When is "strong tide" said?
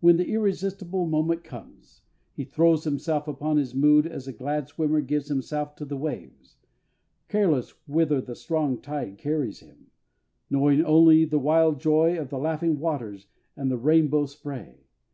8.36-9.16